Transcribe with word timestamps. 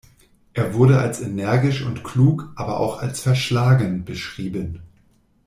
Er 0.53 0.73
wurde 0.73 0.97
als 0.97 1.21
energisch 1.21 1.83
und 1.85 2.03
klug, 2.03 2.51
aber 2.55 2.79
auch 2.79 3.03
als 3.03 3.21
verschlagen 3.21 4.03
beschrieben. 4.03 4.81